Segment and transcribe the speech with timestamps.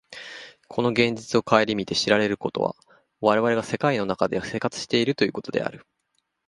[0.67, 2.75] この現実を顧みて知られることは、
[3.19, 5.85] 我々が世界の中で生活しているということである。